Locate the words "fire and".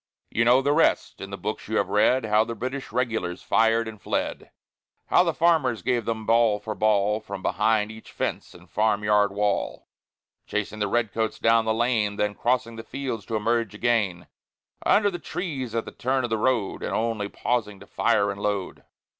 17.85-18.41